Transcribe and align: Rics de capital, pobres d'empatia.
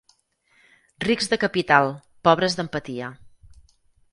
Rics 1.03 1.29
de 1.33 1.39
capital, 1.43 1.91
pobres 2.29 2.59
d'empatia. 2.61 3.11